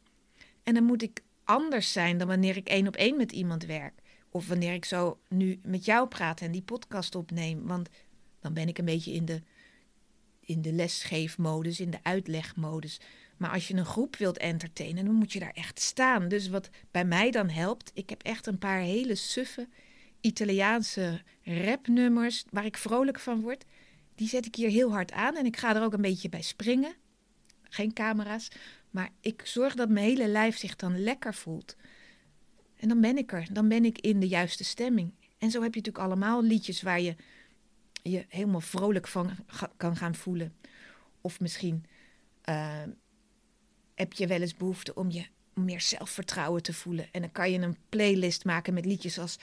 En 0.63 0.73
dan 0.73 0.83
moet 0.83 1.01
ik 1.01 1.21
anders 1.43 1.91
zijn 1.91 2.17
dan 2.17 2.27
wanneer 2.27 2.57
ik 2.57 2.67
één 2.67 2.87
op 2.87 2.95
één 2.95 3.17
met 3.17 3.31
iemand 3.31 3.65
werk 3.65 4.03
Of 4.35 4.47
wanneer 4.47 4.73
ik 4.73 4.85
zo 4.85 5.19
nu 5.27 5.59
met 5.63 5.85
jou 5.85 6.07
praat 6.07 6.41
en 6.41 6.51
die 6.51 6.61
podcast 6.61 7.15
opneem. 7.15 7.67
Want 7.67 7.89
dan 8.39 8.53
ben 8.53 8.67
ik 8.67 8.77
een 8.77 8.85
beetje 8.85 9.13
in 9.13 9.25
de, 9.25 9.41
in 10.39 10.61
de 10.61 10.71
lesgeefmodus, 10.71 11.79
in 11.79 11.89
de 11.89 11.99
uitlegmodus. 12.01 12.99
Maar 13.37 13.51
als 13.51 13.67
je 13.67 13.73
een 13.73 13.85
groep 13.85 14.15
wilt 14.15 14.37
entertainen, 14.37 15.05
dan 15.05 15.13
moet 15.13 15.33
je 15.33 15.39
daar 15.39 15.53
echt 15.53 15.79
staan. 15.79 16.27
Dus 16.27 16.47
wat 16.47 16.69
bij 16.91 17.05
mij 17.05 17.31
dan 17.31 17.49
helpt, 17.49 17.91
ik 17.93 18.09
heb 18.09 18.23
echt 18.23 18.47
een 18.47 18.57
paar 18.57 18.79
hele 18.79 19.15
suffe 19.15 19.67
Italiaanse 20.21 21.21
rapnummers 21.43 22.45
waar 22.49 22.65
ik 22.65 22.77
vrolijk 22.77 23.19
van 23.19 23.41
word. 23.41 23.65
Die 24.15 24.27
zet 24.27 24.45
ik 24.45 24.55
hier 24.55 24.69
heel 24.69 24.91
hard 24.91 25.11
aan 25.11 25.35
en 25.35 25.45
ik 25.45 25.57
ga 25.57 25.75
er 25.75 25.83
ook 25.83 25.93
een 25.93 26.01
beetje 26.01 26.29
bij 26.29 26.41
springen. 26.41 26.95
Geen 27.63 27.93
camera's, 27.93 28.47
maar 28.89 29.09
ik 29.21 29.41
zorg 29.45 29.75
dat 29.75 29.89
mijn 29.89 30.05
hele 30.05 30.27
lijf 30.27 30.57
zich 30.57 30.75
dan 30.75 31.03
lekker 31.03 31.33
voelt. 31.33 31.75
En 32.77 32.87
dan 32.87 33.01
ben 33.01 33.17
ik 33.17 33.31
er, 33.31 33.47
dan 33.51 33.67
ben 33.67 33.85
ik 33.85 33.99
in 33.99 34.19
de 34.19 34.27
juiste 34.27 34.63
stemming. 34.63 35.11
En 35.37 35.51
zo 35.51 35.61
heb 35.61 35.73
je 35.73 35.79
natuurlijk 35.81 36.05
allemaal 36.05 36.43
liedjes 36.43 36.81
waar 36.81 37.01
je 37.01 37.15
je 38.01 38.25
helemaal 38.29 38.61
vrolijk 38.61 39.07
van 39.07 39.31
kan 39.77 39.95
gaan 39.95 40.15
voelen. 40.15 40.53
Of 41.21 41.39
misschien 41.39 41.85
uh, 42.49 42.83
heb 43.95 44.13
je 44.13 44.27
wel 44.27 44.41
eens 44.41 44.57
behoefte 44.57 44.93
om 44.93 45.11
je 45.11 45.25
meer 45.53 45.81
zelfvertrouwen 45.81 46.63
te 46.63 46.73
voelen. 46.73 47.07
En 47.11 47.21
dan 47.21 47.31
kan 47.31 47.51
je 47.51 47.59
een 47.59 47.77
playlist 47.89 48.45
maken 48.45 48.73
met 48.73 48.85
liedjes 48.85 49.19
als 49.19 49.37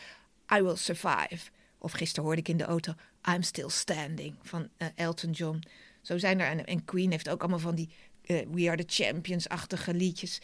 I 0.57 0.63
Will 0.63 0.77
Survive. 0.77 1.51
Of 1.79 1.93
gisteren 1.93 2.25
hoorde 2.25 2.41
ik 2.41 2.49
in 2.49 2.57
de 2.57 2.65
auto 2.65 2.95
I'm 3.29 3.43
Still 3.43 3.69
Standing 3.69 4.37
van 4.43 4.69
uh, 4.79 4.89
Elton 4.95 5.31
John. 5.31 5.63
Zo 6.03 6.19
zijn 6.19 6.41
er, 6.41 6.65
en, 6.65 6.85
Queen 6.85 7.11
heeft 7.11 7.29
ook 7.29 7.41
allemaal 7.41 7.59
van 7.59 7.75
die 7.75 7.89
uh, 8.27 8.41
We 8.51 8.69
Are 8.69 8.85
The 8.85 9.03
Champions-achtige 9.03 9.95
liedjes. 9.95 10.41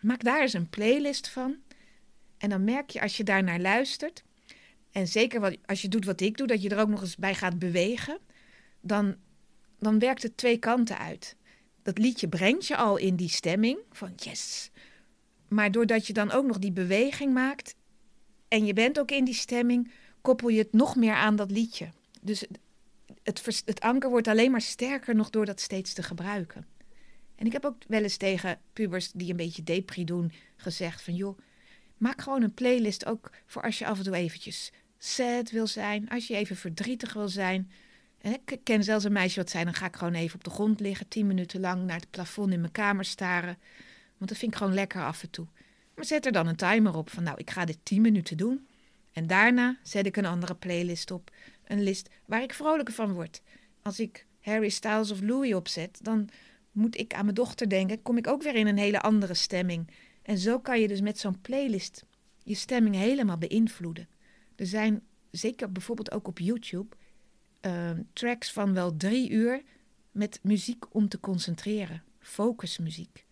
Maak 0.00 0.24
daar 0.24 0.40
eens 0.40 0.52
een 0.52 0.70
playlist 0.70 1.28
van. 1.28 1.56
En 2.44 2.50
dan 2.50 2.64
merk 2.64 2.90
je 2.90 3.00
als 3.00 3.16
je 3.16 3.24
daar 3.24 3.42
naar 3.42 3.60
luistert, 3.60 4.24
en 4.90 5.08
zeker 5.08 5.58
als 5.66 5.82
je 5.82 5.88
doet 5.88 6.04
wat 6.04 6.20
ik 6.20 6.36
doe, 6.36 6.46
dat 6.46 6.62
je 6.62 6.68
er 6.68 6.78
ook 6.78 6.88
nog 6.88 7.00
eens 7.00 7.16
bij 7.16 7.34
gaat 7.34 7.58
bewegen, 7.58 8.18
dan, 8.80 9.16
dan 9.78 9.98
werkt 9.98 10.22
het 10.22 10.36
twee 10.36 10.58
kanten 10.58 10.98
uit 10.98 11.36
dat 11.82 11.98
liedje 11.98 12.28
brengt 12.28 12.66
je 12.66 12.76
al 12.76 12.96
in 12.96 13.16
die 13.16 13.28
stemming 13.28 13.78
van 13.90 14.12
yes. 14.16 14.70
Maar 15.48 15.70
doordat 15.70 16.06
je 16.06 16.12
dan 16.12 16.30
ook 16.30 16.46
nog 16.46 16.58
die 16.58 16.72
beweging 16.72 17.32
maakt 17.32 17.74
en 18.48 18.66
je 18.66 18.72
bent 18.72 18.98
ook 18.98 19.10
in 19.10 19.24
die 19.24 19.34
stemming, 19.34 19.90
koppel 20.20 20.48
je 20.48 20.58
het 20.58 20.72
nog 20.72 20.96
meer 20.96 21.14
aan 21.14 21.36
dat 21.36 21.50
liedje. 21.50 21.88
Dus 22.20 22.44
het, 23.22 23.62
het 23.64 23.80
anker 23.80 24.10
wordt 24.10 24.28
alleen 24.28 24.50
maar 24.50 24.60
sterker 24.60 25.14
nog 25.14 25.30
door 25.30 25.44
dat 25.44 25.60
steeds 25.60 25.92
te 25.92 26.02
gebruiken. 26.02 26.66
En 27.34 27.46
ik 27.46 27.52
heb 27.52 27.64
ook 27.64 27.76
wel 27.86 28.02
eens 28.02 28.16
tegen 28.16 28.60
pubers 28.72 29.12
die 29.12 29.30
een 29.30 29.36
beetje 29.36 29.62
depri 29.62 30.04
doen 30.04 30.32
gezegd 30.56 31.02
van 31.02 31.14
joh, 31.14 31.38
maak 32.04 32.20
gewoon 32.20 32.42
een 32.42 32.54
playlist 32.54 33.06
ook 33.06 33.30
voor 33.46 33.62
als 33.62 33.78
je 33.78 33.86
af 33.86 33.98
en 33.98 34.04
toe 34.04 34.14
eventjes 34.14 34.72
sad 34.98 35.50
wil 35.50 35.66
zijn, 35.66 36.08
als 36.08 36.26
je 36.26 36.36
even 36.36 36.56
verdrietig 36.56 37.12
wil 37.12 37.28
zijn. 37.28 37.70
Ik 38.20 38.58
ken 38.62 38.84
zelfs 38.84 39.04
een 39.04 39.12
meisje 39.12 39.40
wat 39.40 39.50
zei, 39.50 39.64
dan 39.64 39.74
ga 39.74 39.86
ik 39.86 39.96
gewoon 39.96 40.14
even 40.14 40.34
op 40.34 40.44
de 40.44 40.50
grond 40.50 40.80
liggen, 40.80 41.08
tien 41.08 41.26
minuten 41.26 41.60
lang 41.60 41.84
naar 41.84 41.96
het 41.96 42.10
plafond 42.10 42.52
in 42.52 42.60
mijn 42.60 42.72
kamer 42.72 43.04
staren. 43.04 43.58
Want 44.16 44.30
dat 44.30 44.38
vind 44.38 44.52
ik 44.52 44.58
gewoon 44.58 44.74
lekker 44.74 45.04
af 45.04 45.22
en 45.22 45.30
toe. 45.30 45.46
Maar 45.94 46.04
zet 46.04 46.26
er 46.26 46.32
dan 46.32 46.46
een 46.46 46.56
timer 46.56 46.96
op 46.96 47.10
van, 47.10 47.22
nou, 47.22 47.38
ik 47.38 47.50
ga 47.50 47.64
dit 47.64 47.78
tien 47.82 48.00
minuten 48.00 48.36
doen. 48.36 48.66
En 49.12 49.26
daarna 49.26 49.76
zet 49.82 50.06
ik 50.06 50.16
een 50.16 50.26
andere 50.26 50.54
playlist 50.54 51.10
op. 51.10 51.30
Een 51.64 51.82
list 51.82 52.08
waar 52.26 52.42
ik 52.42 52.54
vrolijker 52.54 52.94
van 52.94 53.12
word. 53.12 53.42
Als 53.82 54.00
ik 54.00 54.26
Harry 54.40 54.68
Styles 54.68 55.10
of 55.10 55.20
Louis 55.20 55.54
opzet, 55.54 55.98
dan 56.02 56.28
moet 56.72 56.98
ik 56.98 57.14
aan 57.14 57.24
mijn 57.24 57.34
dochter 57.34 57.68
denken, 57.68 58.02
kom 58.02 58.16
ik 58.16 58.26
ook 58.26 58.42
weer 58.42 58.54
in 58.54 58.66
een 58.66 58.78
hele 58.78 59.00
andere 59.00 59.34
stemming. 59.34 59.88
En 60.24 60.38
zo 60.38 60.60
kan 60.60 60.80
je 60.80 60.88
dus 60.88 61.00
met 61.00 61.18
zo'n 61.18 61.40
playlist 61.40 62.04
je 62.42 62.54
stemming 62.54 62.94
helemaal 62.94 63.38
beïnvloeden. 63.38 64.08
Er 64.56 64.66
zijn, 64.66 65.02
zeker 65.30 65.72
bijvoorbeeld 65.72 66.12
ook 66.12 66.26
op 66.28 66.38
YouTube, 66.38 66.96
Ehm, 67.64 68.02
tracks 68.12 68.52
van 68.52 68.74
wel 68.74 68.96
drie 68.96 69.30
uur 69.30 69.62
met 70.12 70.38
muziek 70.42 70.94
om 70.94 71.08
te 71.08 71.20
concentreren. 71.20 72.02
Focusmuziek. 72.18 73.26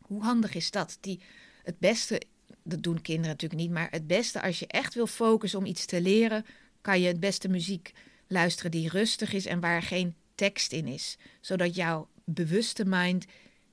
Hoe 0.00 0.22
handig 0.22 0.54
is 0.54 0.70
dat? 0.70 0.98
Die, 1.00 1.20
het 1.62 1.78
beste, 1.78 2.22
dat 2.62 2.82
doen 2.82 3.02
kinderen 3.02 3.30
natuurlijk 3.30 3.60
niet, 3.60 3.70
maar 3.70 3.90
het 3.90 4.06
beste 4.06 4.42
als 4.42 4.58
je 4.58 4.66
echt 4.66 4.94
wil 4.94 5.06
focussen 5.06 5.58
om 5.58 5.64
iets 5.64 5.86
te 5.86 6.00
leren, 6.00 6.44
kan 6.80 7.00
je 7.00 7.06
het 7.06 7.20
beste 7.20 7.48
muziek 7.48 7.92
luisteren 8.26 8.70
die 8.70 8.88
rustig 8.88 9.32
is 9.32 9.46
en 9.46 9.60
waar 9.60 9.82
geen 9.82 10.14
tekst 10.34 10.72
in 10.72 10.86
is. 10.86 11.18
Zodat 11.40 11.74
jouw 11.74 12.08
bewuste 12.24 12.84
mind 12.84 13.24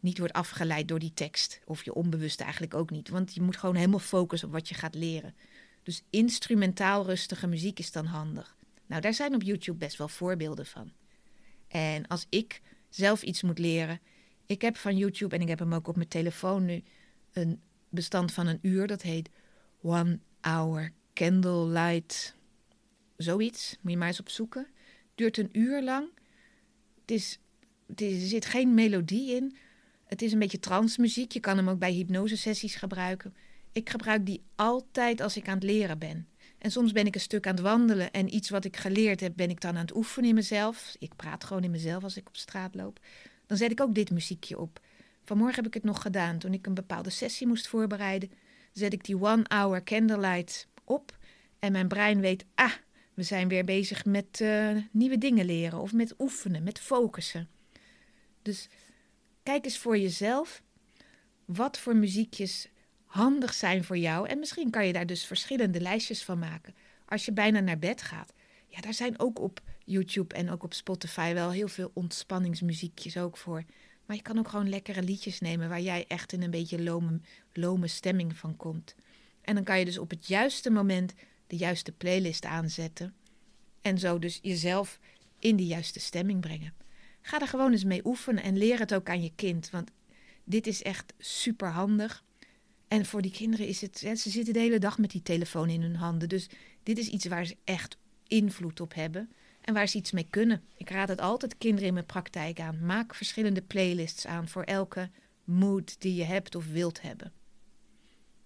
niet 0.04 0.18
wordt 0.18 0.34
afgeleid 0.34 0.88
door 0.88 1.00
die 1.00 1.14
tekst. 1.14 1.62
Of 1.66 1.86
je 1.86 1.94
onbewuste 1.94 2.44
eigenlijk 2.44 2.74
ook 2.74 2.90
niet. 2.90 3.10
Want 3.10 3.34
je 3.34 3.42
moet 3.42 3.58
gewoon 3.58 3.76
helemaal 3.76 4.00
focussen 4.00 4.48
op 4.48 4.54
wat 4.54 4.70
je 4.70 4.76
gaat 4.76 4.96
leren. 4.96 5.36
Dus 5.84 6.04
instrumentaal 6.10 7.06
rustige 7.06 7.48
muziek 7.48 7.80
is 7.80 7.92
dan 7.92 8.06
handig. 8.06 8.56
Nou, 8.86 9.02
daar 9.02 9.14
zijn 9.14 9.36
op 9.36 9.42
YouTube 9.42 9.78
best 9.78 9.98
wel 9.98 10.08
voorbeelden 10.08 10.66
van. 10.66 10.92
En 11.68 12.08
als 12.08 12.26
ik 12.30 12.62
zelf 12.90 13.24
iets 13.24 13.42
moet 13.42 13.60
leren, 13.60 14.00
ik 14.46 14.62
heb 14.62 14.78
van 14.78 14.98
YouTube 14.98 15.36
en 15.36 15.42
ik 15.42 15.48
heb 15.48 15.60
hem 15.60 15.74
ook 15.74 15.88
op 15.88 15.96
mijn 15.96 16.08
telefoon 16.08 16.66
nu 16.66 16.84
een 17.32 17.62
bestand 17.90 18.32
van 18.32 18.48
een 18.48 18.60
uur. 18.62 18.88
Dat 18.88 19.02
heet 19.02 19.30
One 19.82 20.20
Hour 20.42 20.94
Candlelight. 21.14 22.36
Zoiets. 23.18 23.78
Moet 23.82 23.92
je 23.92 23.98
maar 23.98 24.08
eens 24.08 24.20
opzoeken. 24.20 24.68
Duurt 25.16 25.38
een 25.38 25.50
uur 25.52 25.84
lang. 25.84 26.10
Het 27.02 27.12
is, 27.12 27.40
het 27.88 28.02
is, 28.02 28.22
er 28.22 28.28
zit 28.28 28.46
geen 28.46 28.74
melodie 28.74 29.36
in. 29.36 29.56
Het 30.14 30.22
is 30.22 30.32
een 30.32 30.40
beetje 30.40 30.60
transmuziek. 30.60 31.32
Je 31.32 31.40
kan 31.40 31.58
hem 31.58 31.70
ook 31.70 31.80
bij 31.80 31.92
hypnosesessies 31.92 32.76
gebruiken. 32.76 33.36
Ik 33.72 33.90
gebruik 33.90 34.26
die 34.26 34.44
altijd 34.56 35.22
als 35.22 35.38
ik 35.38 35.48
aan 35.48 35.54
het 35.54 35.64
leren 35.64 36.00
ben. 36.00 36.28
En 36.58 36.72
soms 36.72 36.92
ben 36.92 37.06
ik 37.06 37.16
een 37.16 37.22
stuk 37.22 37.48
aan 37.48 37.54
het 37.54 37.64
wandelen 37.64 38.12
en 38.12 38.36
iets 38.36 38.50
wat 38.50 38.66
ik 38.66 38.78
geleerd 38.78 39.20
heb, 39.20 39.34
ben 39.36 39.50
ik 39.50 39.62
dan 39.62 39.76
aan 39.76 39.82
het 39.82 39.96
oefenen 39.96 40.30
in 40.30 40.36
mezelf. 40.36 40.96
Ik 41.00 41.16
praat 41.16 41.44
gewoon 41.44 41.64
in 41.64 41.72
mezelf 41.72 42.04
als 42.04 42.18
ik 42.18 42.28
op 42.28 42.36
straat 42.36 42.76
loop. 42.76 43.00
Dan 43.46 43.58
zet 43.58 43.72
ik 43.72 43.82
ook 43.82 43.96
dit 43.96 44.12
muziekje 44.12 44.60
op. 44.60 44.80
Vanmorgen 45.24 45.56
heb 45.56 45.68
ik 45.68 45.74
het 45.74 45.84
nog 45.84 46.02
gedaan. 46.02 46.38
Toen 46.38 46.54
ik 46.54 46.66
een 46.66 46.74
bepaalde 46.74 47.10
sessie 47.10 47.48
moest 47.48 47.68
voorbereiden, 47.68 48.32
zet 48.74 48.94
ik 48.94 49.04
die 49.04 49.22
One 49.22 49.46
Hour 49.48 49.84
Candlelight 49.84 50.68
op. 50.84 51.18
En 51.60 51.72
mijn 51.72 51.88
brein 51.88 52.20
weet, 52.20 52.46
ah, 52.56 52.74
we 53.14 53.24
zijn 53.24 53.48
weer 53.48 53.64
bezig 53.64 54.06
met 54.06 54.40
uh, 54.42 54.78
nieuwe 54.92 55.18
dingen 55.18 55.46
leren 55.46 55.80
of 55.80 55.94
met 55.94 56.14
oefenen, 56.20 56.64
met 56.64 56.80
focussen. 56.80 57.50
Dus 58.42 58.70
kijk 59.44 59.66
eens 59.66 59.78
voor 59.78 59.98
jezelf 59.98 60.64
wat 61.46 61.80
voor 61.80 61.96
muziekjes 61.96 62.70
handig 63.06 63.54
zijn 63.54 63.84
voor 63.84 63.98
jou. 63.98 64.28
En 64.28 64.40
misschien 64.40 64.70
kan 64.70 64.88
je 64.88 64.94
daar 64.94 65.06
dus 65.06 65.26
verschillende 65.26 65.82
lijstjes 65.82 66.24
van 66.24 66.40
maken. 66.40 66.76
Als 67.06 67.26
je 67.26 67.32
bijna 67.32 67.60
naar 67.60 67.80
bed 67.80 68.02
gaat. 68.02 68.34
Ja, 68.68 68.82
daar 68.82 68.94
zijn 68.94 69.20
ook 69.20 69.40
op 69.40 69.62
YouTube 69.86 70.36
en 70.36 70.50
ook 70.50 70.64
op 70.64 70.74
Spotify 70.74 71.34
wel 71.34 71.52
heel 71.52 71.68
veel 71.68 71.92
ontspanningsmuziekjes 71.94 73.18
ook 73.18 73.38
voor. 73.38 73.64
Maar 74.06 74.16
je 74.16 74.22
kan 74.22 74.38
ook 74.38 74.48
gewoon 74.48 74.70
lekkere 74.70 75.02
liedjes 75.02 75.40
nemen 75.40 75.70
waar 75.70 75.82
jij 75.82 76.06
echt 76.08 76.34
in 76.34 76.44
een 76.44 76.52
beetje 76.52 76.84
lome, 76.84 77.20
lome 77.54 77.88
stemming 77.88 78.36
van 78.36 78.56
komt. 78.56 78.96
En 79.42 79.56
dan 79.56 79.64
kan 79.64 79.80
je 79.80 79.86
dus 79.86 79.98
op 79.98 80.10
het 80.10 80.28
juiste 80.28 80.70
moment 80.70 81.14
de 81.48 81.56
juiste 81.56 81.92
playlist 81.92 82.46
aanzetten. 82.46 83.14
En 83.82 83.98
zo 83.98 84.20
dus 84.20 84.40
jezelf 84.42 85.00
in 85.40 85.56
die 85.56 85.68
juiste 85.68 86.00
stemming 86.00 86.42
brengen. 86.42 86.74
Ga 87.26 87.42
er 87.42 87.48
gewoon 87.48 87.72
eens 87.72 87.84
mee 87.84 88.06
oefenen 88.06 88.44
en 88.44 88.58
leer 88.58 88.80
het 88.80 88.94
ook 88.94 89.10
aan 89.10 89.24
je 89.24 89.32
kind. 89.36 89.70
Want 89.70 89.92
dit 90.44 90.68
is 90.68 90.82
echt 90.82 91.14
super 91.18 91.70
handig. 91.70 92.24
En 92.88 93.06
voor 93.06 93.22
die 93.22 93.32
kinderen 93.32 93.68
is 93.68 93.82
het, 93.82 93.98
ze 93.98 94.30
zitten 94.30 94.54
de 94.54 94.60
hele 94.60 94.80
dag 94.80 94.98
met 94.98 95.12
die 95.12 95.22
telefoon 95.22 95.70
in 95.70 95.82
hun 95.82 95.96
handen. 95.96 96.30
Dus 96.30 96.50
dit 96.84 96.98
is 96.98 97.08
iets 97.08 97.26
waar 97.26 97.46
ze 97.46 97.58
echt 97.64 97.98
invloed 98.28 98.80
op 98.80 98.94
hebben 98.94 99.32
en 99.62 99.74
waar 99.74 99.88
ze 99.88 99.98
iets 99.98 100.12
mee 100.12 100.28
kunnen. 100.30 100.64
Ik 100.78 100.90
raad 100.90 101.08
het 101.08 101.22
altijd 101.22 101.58
kinderen 101.58 101.88
in 101.88 101.94
mijn 101.94 102.06
praktijk 102.06 102.60
aan. 102.60 102.86
Maak 102.86 103.16
verschillende 103.16 103.62
playlists 103.62 104.26
aan 104.26 104.48
voor 104.48 104.64
elke 104.64 105.10
mood 105.44 106.02
die 106.02 106.16
je 106.16 106.24
hebt 106.24 106.56
of 106.56 106.68
wilt 106.68 107.02
hebben. 107.02 107.32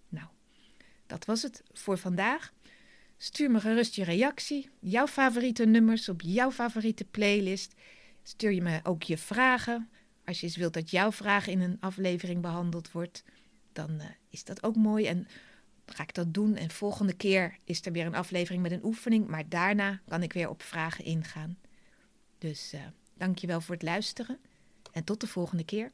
Nou, 0.10 0.28
dat 1.08 1.26
was 1.26 1.42
het 1.42 1.64
voor 1.74 1.98
vandaag. 1.98 2.54
Stuur 3.18 3.52
me 3.52 3.60
gerust 3.60 3.96
je 3.96 4.04
reactie, 4.04 4.70
jouw 4.80 5.08
favoriete 5.08 5.66
nummers 5.66 6.10
op 6.10 6.22
jouw 6.22 6.52
favoriete 6.52 7.06
playlist. 7.06 7.74
Stuur 8.28 8.52
je 8.52 8.62
me 8.62 8.80
ook 8.84 9.04
je 9.04 9.18
vragen. 9.18 9.90
Als 10.26 10.40
je 10.40 10.46
eens 10.46 10.56
wilt 10.56 10.74
dat 10.74 10.92
jouw 10.92 11.12
vraag 11.12 11.48
in 11.48 11.62
een 11.62 11.78
aflevering 11.80 12.42
behandeld 12.42 12.92
wordt 12.92 13.24
dan 13.78 13.92
uh, 13.92 14.06
is 14.30 14.44
dat 14.44 14.64
ook 14.64 14.76
mooi. 14.76 15.06
En 15.06 15.28
ga 15.86 16.04
ik 16.04 16.14
dat 16.14 16.34
doen. 16.34 16.56
En 16.56 16.72
volgende 16.72 17.14
keer 17.14 17.58
is 17.64 17.86
er 17.86 17.92
weer 17.92 18.06
een 18.06 18.16
aflevering 18.16 18.62
met 18.62 18.72
een 18.72 18.84
oefening. 18.84 19.28
Maar 19.28 19.50
daarna 19.50 20.00
kan 20.08 20.24
ik 20.24 20.34
weer 20.34 20.50
op 20.50 20.62
vragen 20.62 21.06
ingaan. 21.06 21.58
Dus 22.38 22.74
uh, 22.74 22.82
dankjewel 23.14 23.62
voor 23.62 23.76
het 23.76 23.84
luisteren. 23.84 24.40
En 24.92 25.04
tot 25.04 25.22
de 25.22 25.28
volgende 25.28 25.64
keer. 25.64 25.92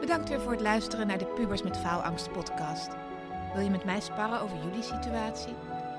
Bedankt 0.00 0.28
weer 0.28 0.40
voor 0.40 0.52
het 0.52 0.60
luisteren 0.60 1.06
naar 1.06 1.18
de 1.18 1.26
Pubers 1.26 1.62
met 1.62 1.76
Faalangst 1.76 2.32
podcast. 2.32 2.88
Wil 3.52 3.62
je 3.62 3.70
met 3.70 3.84
mij 3.84 4.00
sparren 4.00 4.40
over 4.40 4.64
jullie 4.64 4.82
situatie? 4.82 5.54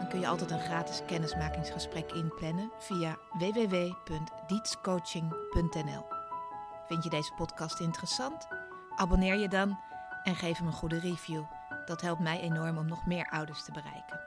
Kun 0.10 0.20
je 0.20 0.28
altijd 0.28 0.52
een 0.52 0.60
gratis 0.60 1.02
kennismakingsgesprek 1.06 2.12
inplannen 2.12 2.72
via 2.78 3.18
www.dietscoaching.nl. 3.38 6.06
Vind 6.88 7.04
je 7.04 7.10
deze 7.10 7.34
podcast 7.34 7.80
interessant? 7.80 8.48
Abonneer 8.96 9.36
je 9.36 9.48
dan 9.48 9.80
en 10.24 10.36
geef 10.36 10.58
hem 10.58 10.68
een 10.68 10.74
goede 10.74 11.00
review. 11.00 11.44
Dat 11.86 12.02
helpt 12.02 12.22
mij 12.22 12.40
enorm 12.40 12.78
om 12.78 12.88
nog 12.88 13.06
meer 13.06 13.30
ouders 13.30 13.64
te 13.64 13.72
bereiken. 13.72 14.25